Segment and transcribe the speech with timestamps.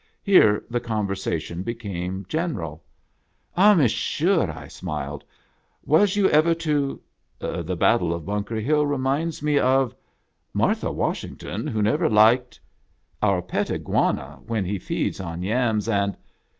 [0.23, 2.83] Here the conversation became general.
[3.55, 5.23] "Ah, Monsieur," I smiled,
[5.85, 6.99] "was you ever to...."
[7.37, 9.93] "The battle of Bunker Hill reminds me of....""
[10.55, 12.59] Martha Washington, who never liked....""
[13.21, 16.17] Our pet Iguana, when he feeds on yams and